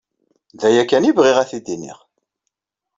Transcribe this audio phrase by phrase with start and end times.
[0.59, 1.97] D aya kan i bɣiɣ ad t-id-iniɣ.